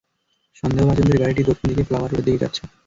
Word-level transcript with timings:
সন্দেহভাজনদের 0.55 1.19
গাড়িটি 1.21 1.41
দক্ষিণ 1.43 1.67
দিকে 1.69 1.87
ফ্লাওয়ার 1.87 2.09
রোডের 2.09 2.25
দিকে 2.27 2.41
যাচ্ছে। 2.43 2.61